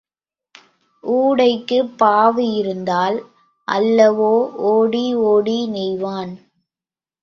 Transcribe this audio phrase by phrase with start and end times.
[1.03, 3.19] ஊடைக்குப் பாவு இருந்தால்
[3.67, 4.33] அல்லவோ
[4.69, 6.33] ஓடி ஓடி நெய்வான்?